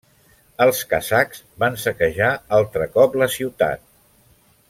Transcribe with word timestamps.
Els 0.63 0.79
kazakhs 0.93 1.43
van 1.65 1.77
saquejar 1.83 2.31
altre 2.61 2.89
cop 2.97 3.19
la 3.25 3.31
ciutat. 3.37 3.87